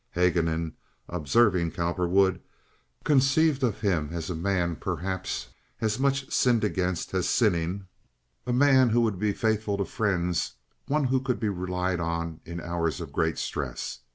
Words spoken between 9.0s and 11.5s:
would be faithful to friends, one who could be